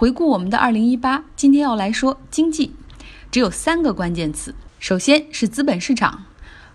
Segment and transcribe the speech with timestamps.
[0.00, 2.70] 回顾我们的二零一八，今天要来说经济，
[3.32, 4.54] 只有三个关键词。
[4.78, 6.26] 首先是资本市场，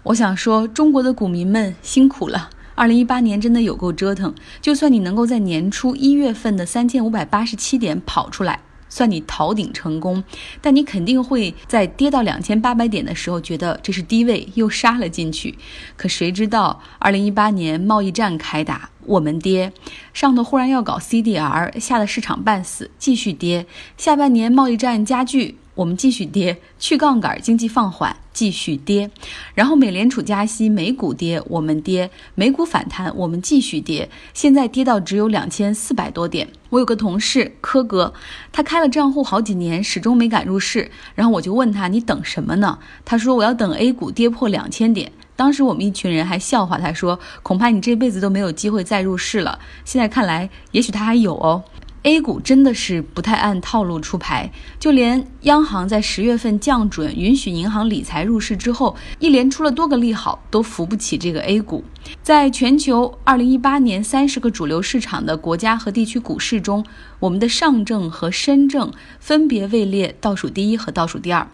[0.04, 4.36] 我想说中国的股民们辛苦了，二零一八年真的有够折腾。
[4.62, 8.60] 就算你能够在年初一月份的三千五百八十七点跑出来。
[8.90, 10.24] 算你逃顶成功，
[10.62, 15.58] 但你肯定会在跌到两千八百点的时候觉得这是低位，又杀了进去。
[15.96, 19.72] 可谁知道，二零一八年贸易战开打，我们跌，
[20.14, 23.66] 上头忽然要搞 CDR，吓得市场半死，继续跌。
[23.98, 25.58] 下半年贸易战加剧。
[25.76, 29.10] 我们继续跌，去杠杆，经济放缓，继续跌。
[29.56, 34.08] 然后美联储加息，美股跌，我们跌；美股反弹，我们继续跌。
[34.36, 36.48] 现在跌到只有两千四百多点。
[36.70, 38.14] 我有个同事柯哥，
[38.52, 40.92] 他开了账户好几年，始终没敢入市。
[41.16, 51.64] 然后我就问他：“你等什么呢？”他说：“我要等 A 股跌破两千点。”当时我们一群人还笑话他说：“恐怕你这辈子都没有机会再入市了。”现在看来，也许他还有哦。
[52.04, 61.86] A 股真的是不太按套路出牌，就连央行在十月份降准，允许银行理财入市之后，一连出了多个利好，都扶不起这个 A 股。
[62.22, 66.86] 在全球二零一八年三十个主流市场的国家和地区股市中，
[67.20, 68.92] 我们的上证和深证
[69.22, 71.48] 分别位列倒数第一和倒数第二。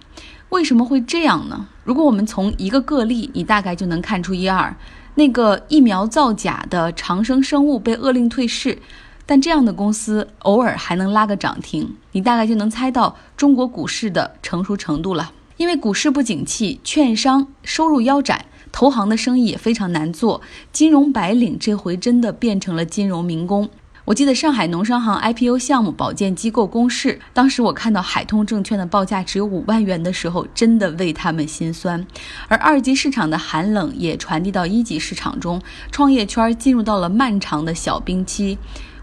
[0.50, 1.67] 为什么会这样呢？
[1.83, 4.75] 如果我们从一个个例，你大概就能看出一二。
[5.16, 8.78] 那个疫苗造假的长生生物被勒令退市。
[9.25, 15.31] 但这样的公司偶尔还能拉个涨停，你大概就能猜到中国股市的成熟程度了。
[15.58, 20.41] 因为股市不景气，券商收入腰斩，投行的生意也非常难做。
[20.72, 23.69] 金融白领这回真的变成了金融民工。
[24.10, 32.04] 我记得上海农商行 IPO 项目保荐机构公示，当时我看到海通证券的报价只有五万元的时候，真的为他们心酸。
[32.48, 38.58] 而二级市场的寒冷也传递到一级市场中，创业圈进入到了漫长的小冰期。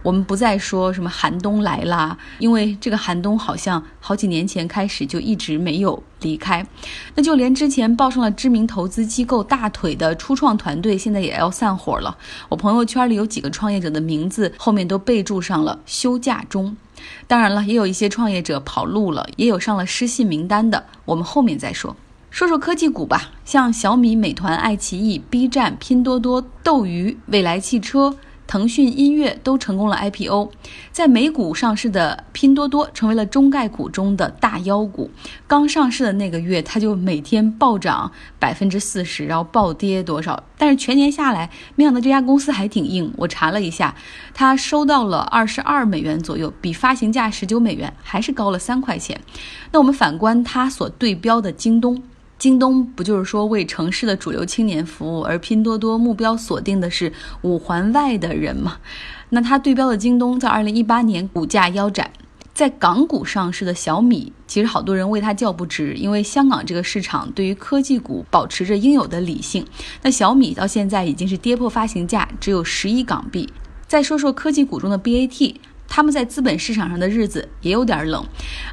[0.07, 6.65] 我们不再说什么寒冬来啦，因为这个寒冬好像好几年前开始就一直没有离开。
[7.17, 12.16] 那就连之前报上了知名投资机构大腿的初创团队，现在也要散伙了。
[12.49, 16.77] 我朋友圈里有几个创业者的名字后面都备注上了休假中。
[17.27, 21.97] 当然了，也有一些创业者跑路了，也有上了失信名单的，我们后面再说。
[22.31, 28.16] 说说科技股吧，像小米、美团、爱奇艺、B 站、拼多多、斗鱼、蔚来汽车。
[28.47, 30.51] 腾讯音乐都成功了 IPO，
[30.93, 35.11] 在美股上市的拼多多成为了中概股中的大妖股。
[35.47, 40.43] 刚上市的那个月，它就每天暴涨百分之四十，然后暴跌多少？
[40.57, 43.12] 但是全年下来，没想到这家公司还挺硬。
[43.17, 43.95] 我查了一下，
[44.33, 49.21] 它收到了二十二美元左右，比发行价十九美元还是高了三块钱。
[49.73, 52.03] 那我们反观它所对标的京东。
[52.38, 58.76] 京东不就是说为城市的主流青年服务，而拼多多目标锁定的是五环外的人嘛？
[59.30, 62.10] 那它对标的京东在二零一八年股价腰斩，
[62.52, 69.66] 在港股上市的小米，其实好多人为它叫不值，因为香港这个市场对于科技股保持着应有的理性。
[70.03, 73.48] 那小米到现在已经是跌破发行价，只有十亿港币。
[73.88, 75.54] 再说说科技股中的 BAT。
[75.88, 78.24] 他们在资本市场上的日子也有点冷，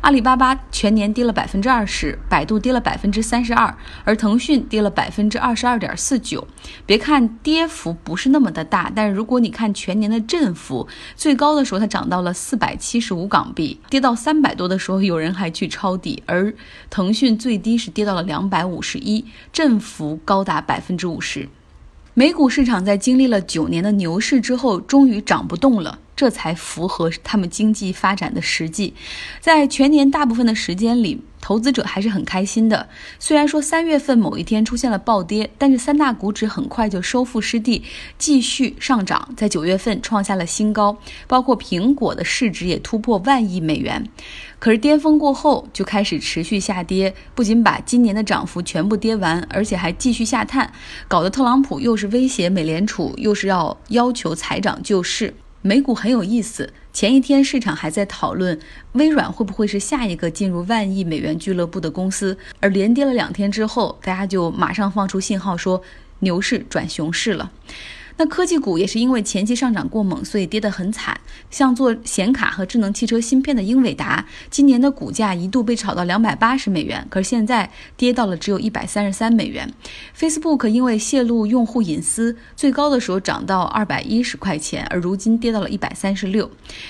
[0.02, 6.46] 阿里巴巴全年跌了百分之二十，百度跌了百分之三十二，而腾讯跌了百分之二十二点四九。
[6.86, 16.54] 别看跌幅不是那么的大，但是如果你看全年的振幅，最高的时候它涨到了四百七十五港币，跌到三百多的时候有人还去抄底，而
[16.90, 21.48] 腾讯最低是跌到了两百五十一，振幅高达百分之五十。
[22.16, 25.98] 美股市场在经历了九年的牛市之后，终于涨不动了。
[26.16, 28.94] 这才符合他们经济发展的实际，
[29.40, 32.88] 在全年大部分的时间里，投资者还是很开心的。
[33.20, 37.84] 虽然说三月份某一天出现了暴跌，但是三大股指很快就收复失地，
[38.18, 40.98] 继续上涨，在九月份创下了新高，
[41.28, 44.08] 包括苹果的市值也突破万亿美元。
[44.60, 50.72] 可是巅峰过后就开始持续下跌，不仅把今年的涨幅全部跌完，而且还继续下探，
[51.08, 55.34] 搞得特朗普又是威胁美联储，又是要要求财长救市。
[55.66, 58.60] 美股很有意思，前一天市场还在讨论
[58.92, 65.82] 微软会不会是下一个进入万亿美元俱乐部的公司，而连跌了两天之后，大家就马上放出信号说
[66.20, 67.50] 牛市转熊市了。
[68.18, 71.20] 那科技股也是因为前期上涨过猛，所以跌得很惨。
[71.50, 79.72] 像做显卡和智能汽车芯片的英伟达，今年的股价一度被炒到两百八十美元，可是现在跌到了只有一百三十三美元。
[80.16, 86.50] Facebook 因为泄露用户隐私，最高的时候涨到二百一十块钱，而如今跌到了一百三十六。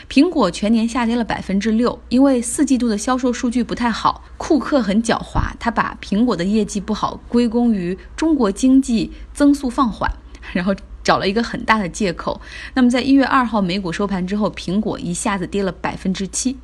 [0.10, 4.24] 苹果全年下跌了百分之六，因为四季度的销售数据不太好。
[4.38, 10.12] 库克很狡猾，他把苹果的业绩不好归功于中国经济增速放缓，
[10.52, 10.76] 然后。
[11.04, 12.40] 找了一个很大的借口。
[12.74, 16.58] 那么，在一月二号美股收盘之后，苹果一下子跌了百分之七。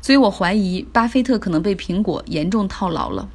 [0.00, 3.28] 所以我怀疑巴菲特可能被苹果严重套牢了。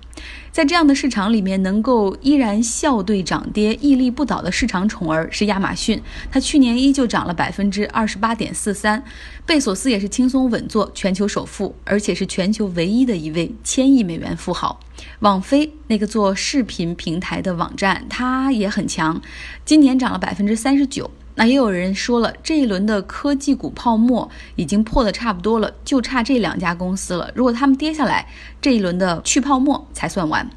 [0.52, 6.02] 在这样的市场里面，能够依然笑对涨跌、屹立不倒的市场宠儿是亚马逊，
[6.32, 9.04] 它去年依旧涨了百分之二十八点四三。
[9.46, 14.80] 贝索斯也是轻松稳坐全球首富，而且是全球唯一的一位千亿美元富豪。
[15.20, 19.22] 网飞那个做视频平台的网站，它也很强，
[19.64, 21.10] 今年涨了百分之三十九。
[21.40, 27.32] 那也有人说了，这一轮的科技股泡沫已经破的差不多了，就差这两家公司了。
[27.34, 28.28] 如果他们跌下来，
[28.62, 30.50] 这一轮的去泡沫才算完。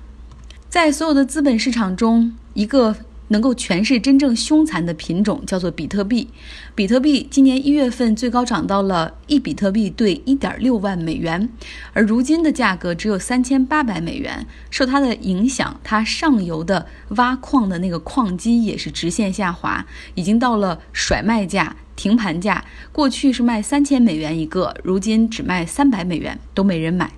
[0.68, 2.96] 在所有的资本市场中，一个。
[3.32, 6.28] 能够诠释真正凶残的品种叫做比特币。
[6.74, 11.48] 比特币今年一月份最高涨到了一比特币兑一点六万美元，
[11.94, 14.46] 而如今的价格只有三千八百美元。
[14.70, 16.86] 受它的影响，它上游的
[17.16, 19.84] 挖矿的那个矿机也是直线下滑，
[20.14, 22.64] 已经到了甩卖价、停盘价。
[22.92, 27.10] 过去是卖三千美元一个，如今只卖三百美元，都没人买。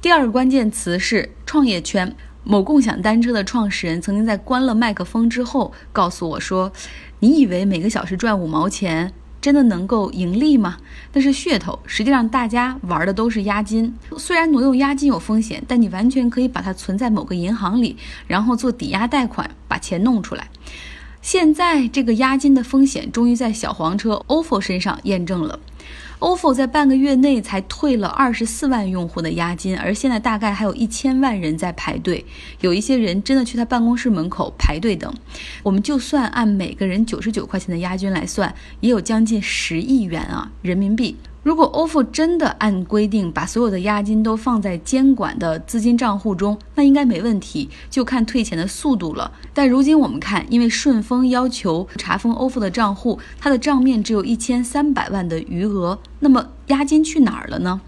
[0.00, 2.14] 第二个关键词是创业圈。
[2.44, 6.70] 某共享单车的创始人曾经在关了麦克风之后告诉我说
[7.20, 10.76] ：“你以为每个小时赚五毛钱真的能够盈利吗？
[11.14, 11.78] 那是噱头。
[11.86, 13.94] 实际上，大家玩的都是押金。
[14.18, 17.96] 虽然挪用押金有风险，但你完全可以把它存在某个银行里，
[18.26, 20.48] 然后做抵押贷款把钱弄出来。
[21.22, 25.58] 现在这个押金的风险终于在小黄车 ofo 身上验证了。”
[26.24, 32.24] Ofo 在半个月内才退了二十四万用户的押金，而现在大概还有一千万人在排队，
[32.60, 35.14] 有一些人真的去他办公室门口排队等。
[35.62, 41.14] 我们就算按每个人九十九块钱的押金来算，也有将近十亿元啊人民币。
[41.44, 49.30] 如果 ofo 真的按规定把所有的押金都放在监管的资金账户中，那应该没问题，就看退钱的速度了。
[49.52, 57.78] 但如今我们看，因为顺丰要求查封 ofo 的账户，它的账面只有一千三百万的余额，那么押金去哪儿了呢？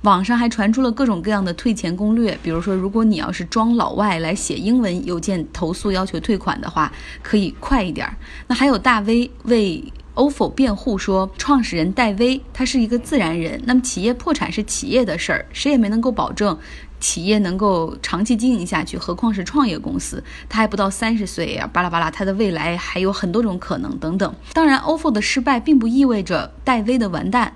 [0.00, 6.90] 网上还传出了各种各样的退钱攻略，比如说，如果你要是装老外来写英文邮件投诉要求退款的话，
[7.22, 8.16] 可以快一点儿。
[8.46, 9.84] 那还有大 V 为。
[10.16, 16.58] Ofo 辩护说，创始人戴威他是一个自然人，那么企业破产是企业的事儿，谁也没能够保证
[16.98, 24.34] 企业能够长期经营下去，何况是创业公司，他还不到三十岁呀，巴拉巴拉，他的未来还有很多种可能等等。
[24.54, 27.54] 当然，ofo 的失败并不意味着戴威的完蛋。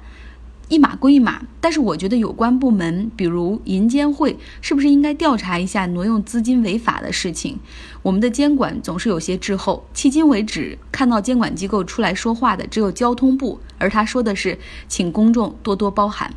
[0.70, 7.58] 一码归一码，但是我觉得有关部门，比如银监会，是不是应该调查一下挪用资金违法的事情？
[8.02, 9.84] 我们的监管总是有些滞后。
[9.92, 14.56] 迄今为止，看到监管机构出来说话的只有交通部，而他说的是，
[14.86, 16.32] 请公众多多包涵。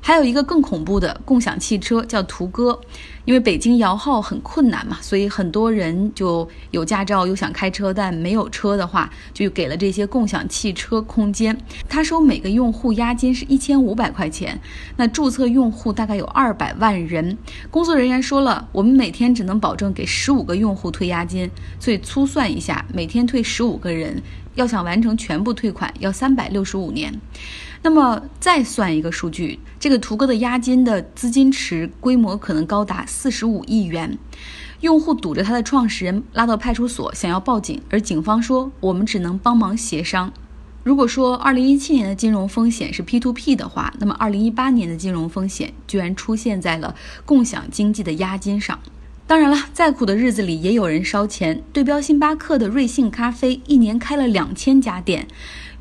[0.00, 2.80] 还有一个更恐怖的共享汽车，叫途歌。
[3.26, 11.56] 因为北京摇号很困难嘛，所以很多人就有驾照又想开车，但没有车的话，就给了这些共享汽车空间。
[11.88, 14.58] 他收每个用户押金是一千五百块钱，
[14.96, 17.36] 那注册用户大概有二百万人。
[17.70, 21.48] 工作人员说了，我们每天只能保证给十五个用户退押金，
[21.78, 24.20] 所以粗算一下，每天退十五个人，
[24.54, 27.20] 要想完成全部退款，要三百六十五年。
[27.82, 34.18] 那么再算一个数据，这个图哥的押金的资金池规模可能高达四十五亿元。
[34.80, 40.32] 用户堵着他的创始人拉到派出所，想要报警，而警方说我们只能帮忙协商。
[40.82, 46.94] 如果说二零一七年的金融风险是 P to P 的话，那么二零一八年的金融风险居然出现在了
[47.26, 48.78] 共享经济的押金上。
[49.26, 51.62] 当然了，再苦的日子里也有人烧钱。
[51.72, 55.28] 对标星巴克的瑞幸咖啡，一年开了两千家店。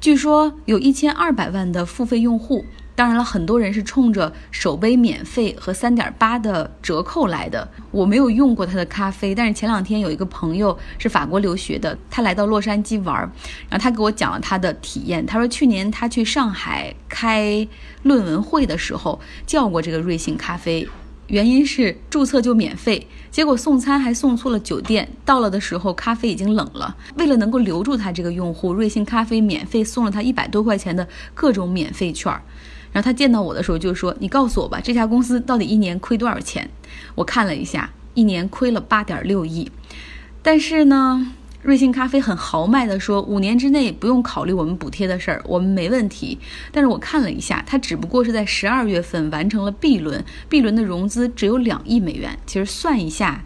[0.01, 2.63] 据说有一千二百万的付费用户，
[2.95, 7.69] 当然了，很多人是冲着首杯免费和三点八的折扣来的。
[7.91, 13.13] 我没有用过他的咖啡，但是前两天有一个朋友是法国留学的，他来到洛杉矶玩，
[13.69, 15.25] 然后他给我讲了他的体验。
[15.25, 17.67] 他说去年他去上海开
[18.03, 20.87] 论文会的时候叫过这个瑞幸咖啡。
[21.29, 26.95] 原因是注册就免费，结果送餐还送错了酒店，到了的时候咖啡已经冷了。
[27.15, 32.41] 为了能够留住他这个用户，瑞幸咖啡免费送了他一百多块钱的各种免费券儿。
[32.91, 36.67] 然后他见到我的时候就说：“你告诉我吧，这家公司到底一年亏多少钱？”
[37.13, 39.71] 我看了一下，一年亏了八点六亿。
[40.41, 41.33] 但是呢。
[41.61, 46.39] 瑞幸咖啡很豪迈地说：“五年之内不用考虑我们补贴的事儿，我们没问题。”
[46.71, 52.39] 但是我看了一下，它只不过是在十二月份完成了 B 轮，B 轮的融资只有两亿美元。
[52.45, 53.43] 其实算一下，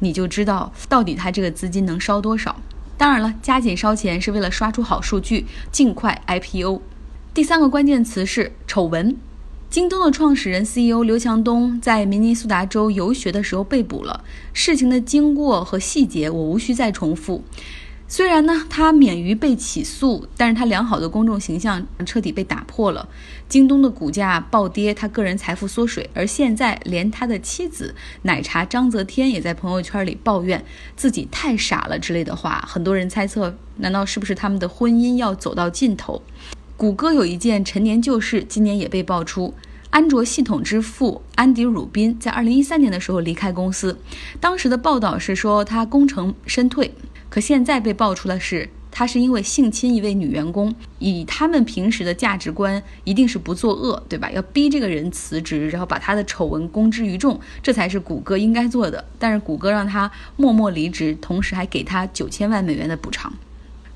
[0.00, 2.54] 你就知道到底它这个资金能烧多少。
[2.98, 6.82] 当然了，加紧烧钱是为了刷出好数据，尽快 IPO。
[7.32, 9.16] 第三个关键词是丑闻。
[9.74, 14.22] 京东的创始人 CEO 刘强东在明尼苏达州游学的时候被捕了。
[14.52, 17.42] 事情的经过和细节我无需再重复。
[18.06, 23.08] 虽然呢，他免于被起诉，但是他良好的公众形象彻底被打破了。
[23.48, 30.64] 京东的股价暴跌，他个人财富缩水，而现在连他的妻子奶茶张泽天也在朋友圈里抱怨
[30.94, 32.64] 自己太傻了之类的话。
[32.68, 36.22] 很多人猜测，难道是不是他们的婚姻要走到尽头？
[36.84, 39.54] 谷歌有一件陈年旧事，今年也被爆出：
[39.88, 43.98] 安卓系统之父安迪·鲁宾在2013年的时候离开公司，
[44.38, 46.92] 当时的报道是说他功成身退。
[47.30, 54.30] 可现在被爆出的是，他是因为性侵一位女员工，以他们平时的价值观，一定是不作恶，对吧？
[54.30, 59.02] 要逼这个人辞职，然后把他的丑闻公之于众，这才是谷歌应该做的。
[59.18, 63.32] 但是谷歌让他默默离职，同时还给他九千万美元的补偿。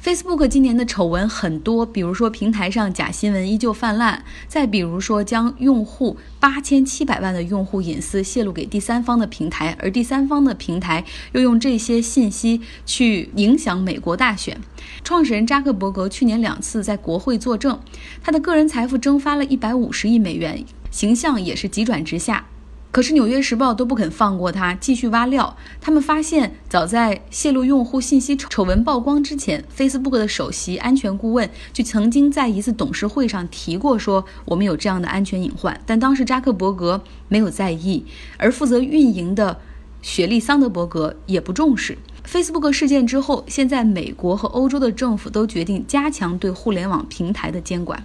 [0.08, 14.58] Facebook 今年的丑闻很多，比如说平台上假新闻依旧泛滥，再比如说将用户八千七百万的用户隐私泄露给第三方的平台，而第三方的平台又用这些信息去影响美国大选。
[15.04, 17.78] 创始人扎克伯格去年两次在国会作证，
[18.22, 22.46] 他的个人财富蒸发了一百五十亿美元，形象也是急转直下。
[22.90, 25.56] 可是《纽约时报》都不肯放过他，继续挖料。
[25.80, 35.78] 他们发现，早在泄露用户信息丑闻曝光之前，Facebook 的首席安全顾问就曾经在一次董事会上提过，说我们有这样的安全隐患。
[35.84, 38.04] 但当时扎克伯格没有在意，
[38.38, 39.60] 而负责运营的
[40.00, 41.98] 雪莉桑德伯格也不重视。
[42.26, 48.02] Facebook 事件之后，现在美国和欧洲的政府都决定加强对互联网平台的监管。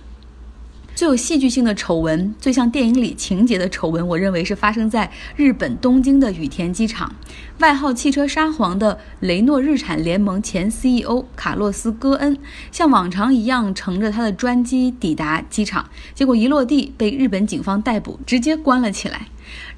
[0.96, 7.16] 最有戏剧性的丑闻，最像电影里情节的丑闻，我认为是发生在日本东京的羽田机场。
[7.60, 12.38] 外号“汽车沙皇”的雷诺日产联盟前 CEO 卡洛斯·戈恩，
[12.72, 19.28] 像往常一样乘着他的专机抵达机场，结果一落地被日本警方逮捕，直接关了起来。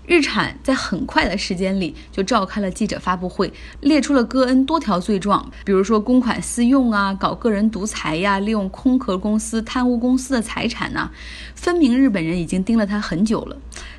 [0.07, 11.09] 日产在很快的时间里就召开了记者发布会，列出了戈恩多条罪状，比如说公款私用啊、搞个人独裁呀、利用空壳公司贪污公司的财产呐，
[11.55, 13.57] 分明日本人已经盯了他很久了。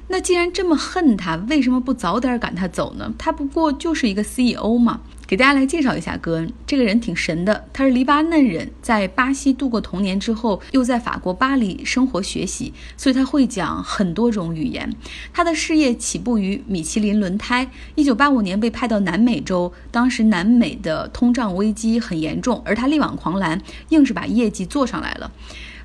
[0.08, 3.12] 那既然这么恨他，为什么不早点赶他走呢？
[3.18, 5.00] 他不过就是一个 CEO 嘛。
[5.26, 7.64] 给大家来介绍一下戈恩，这个人挺神的。
[7.72, 14.94] 他是黎巴嫩人，在巴西度过童年之后，又在法国巴黎生活学习，所以他会讲很多种语言。
[15.32, 17.68] 他的事业起步于米其林轮胎。
[17.96, 25.32] 一九八五年被派到南美洲，当时南美的通胀危机很严重，而他力挽狂澜，硬是把业绩做上来了。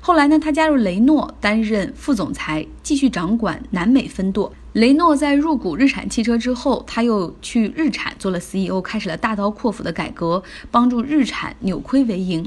[0.04, 4.52] 后来呢，他加入雷诺担任副总裁，继续掌管南美分舵。
[4.72, 10.42] 雷诺在入股日产汽车之后，他又去日产做了 CEO，开始了大刀阔斧的改革，
[10.72, 12.44] 帮助日产扭亏为盈。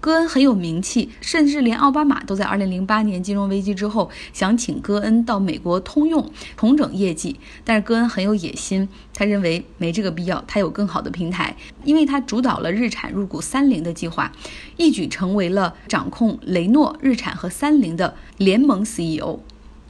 [0.00, 7.34] 戈恩很有名气，甚至连奥巴马都在2008年金融危机之后想请戈恩到美国通用重整业绩。
[7.64, 14.30] 但是戈恩很有野心，他认为没这个必要，他有更好的平台，因为他主导了日产入股三菱的计划，
[14.76, 19.40] 一举成为了掌控雷诺、日产和三菱的联盟 CEO。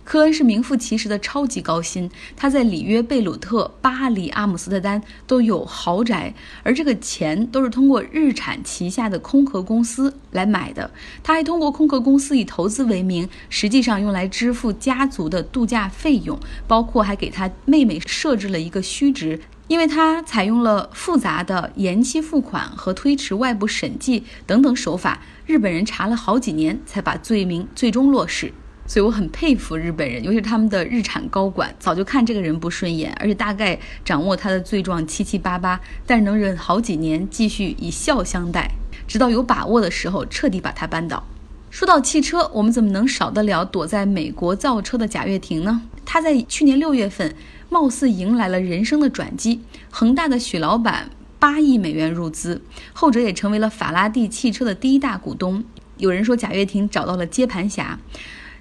[0.09, 10.91] 科恩是名副其实的超级高薪，他在里约、贝鲁特、巴黎、阿姆斯特丹都有豪宅，而这个钱都是通过日产旗下的空壳公司来买的。
[11.23, 28.51] 他还通过空壳公司以投资为名，实际上用来支付家族的度假费用，包括还给他妹妹设置了一个虚值，因为他采用了复杂的延期付款和推迟外部审计等等手法，日本人查了好几年才把罪名最终落实。
[28.89, 38.71] 所以我很佩服日本人，尤其是他们的日产高管，早就看这个人不顺眼，而且大概掌握他的罪状七七八八，但是能忍好几年，继续以笑相待，
[39.07, 41.23] 直到有把握的时候彻底把他扳倒。
[41.71, 45.83] 说到汽车，我们怎么能少得了躲在美国造车的贾跃亭呢？
[46.07, 47.35] 他在去年六月份，
[47.69, 52.63] 貌似迎来了人生的转机，恒大的许老板八亿美元入资，
[52.95, 55.63] 后者也成为了法拉第汽车的第一大股东。
[55.99, 57.99] 有人说贾跃亭找到了接盘侠。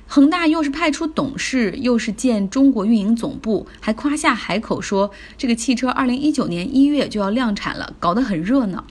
[0.08, 8.86] 恒大又是派出董事，又是建中国运营总部，还夸下海口说这个汽车二零一九年一月就要量产了，搞得很热闹。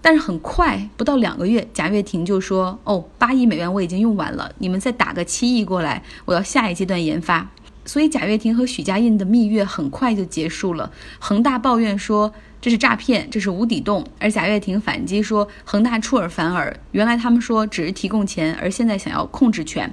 [0.00, 7.48] 但是很快，不到两个月，贾跃亭就说：“哦，八亿美元我已经用完了，你们再打个七亿过来，我要下一阶段研发。”
[7.84, 10.90] 所以贾跃亭和许家印的蜜月很快就结束了。
[11.18, 12.32] 恒大抱怨说。
[12.62, 14.06] 这是诈骗，这是无底洞。
[14.20, 19.92] 而贾跃亭反击说，恒大出尔反尔，原来他们说只是提供钱，而现在想要控制权，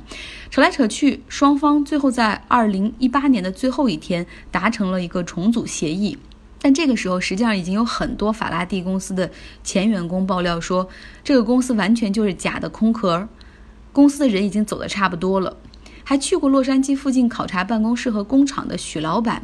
[0.51, 6.15] 扯来扯去，双方最后在二零一八年的最后一天达成了一个重组协议。
[6.61, 9.31] 但这个时候，实际上已经有很多法拉第公司的
[9.63, 10.88] 前员工爆料说，
[11.23, 13.27] 这个公司完全就是假的空壳，
[13.91, 15.57] 公司的人已经走得差不多了。
[16.03, 19.43] 还去过洛杉矶附近考察办公室和工厂的许老板。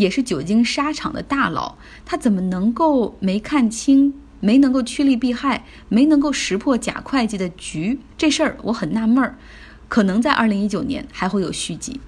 [0.00, 1.76] 也是久经沙场的大佬，
[2.06, 9.36] 他怎么能够没看清没能够趋利避害，没能够识破假会计的局，这事儿我很纳闷儿。
[9.88, 12.00] 可能在二零一九年还会有续集。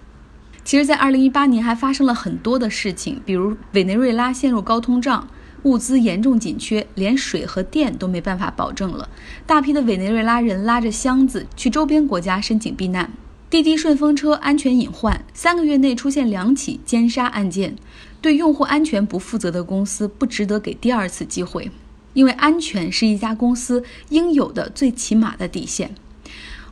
[0.65, 5.29] 其实，在二零一八年还发生了很多的事情，比如委内瑞拉陷入高通胀，
[5.65, 9.11] 物资严重紧缺，连水和电都没办法保证了。
[9.45, 13.11] 大批的委内瑞拉人拉着箱子去周边国家申请避难。
[13.53, 17.77] 滴滴顺风车安全隐患，三个月内出现两起奸杀案件。
[18.23, 21.71] 对用户安全不负责的公司不值得给第二次机会，
[22.15, 25.95] 因为安全是一家公司应有的最起码的底线。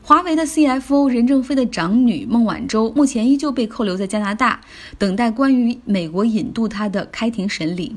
[0.00, 4.62] 华为的 CFO 任正非的长女孟晚舟目前依旧被扣留在加拿大，
[4.96, 7.94] 等待关于美国引渡她的开庭审理。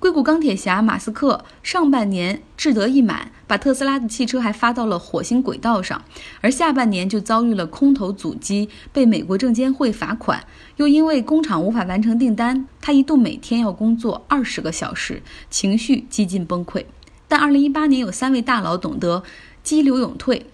[0.00, 6.04] 硅谷钢铁侠马斯克上半年志得意满，把特斯拉的汽车还发到了火星轨道上，
[6.40, 10.44] 而下半年就遭遇了空头阻击，被美国证监会罚款，
[10.76, 16.84] 又因为工厂无法完成订单，他一度每天要工作二十个小时，情绪几近崩溃。
[17.26, 19.24] 但二零一八年有三位大佬懂得
[19.64, 20.46] 激流勇退。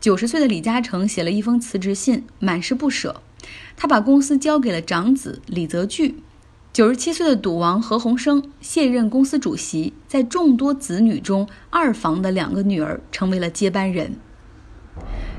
[0.00, 3.20] 九十岁的李嘉诚写了一封辞职信，满是不舍。
[3.76, 6.14] 他把公司交给了长子李泽钜。
[6.74, 14.16] 九十七岁的赌王何鸿燊卸任公司主席，在众多子女中，二房的两个女儿成为了接班人。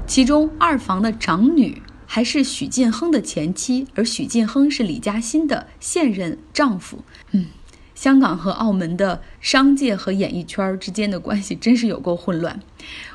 [0.07, 6.99] 其中，二房的长女还是许晋亨的前妻，而许晋亨是李嘉欣的现任丈夫。
[7.31, 7.47] 嗯。
[7.93, 12.59] 香港和澳门的商界和演艺圈之间的关系真是有够混乱。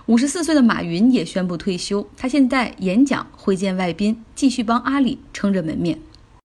[0.06, 5.98] 五十四岁的马云也宣布退休，他现在演讲会见外宾，继续帮阿里撑着门面。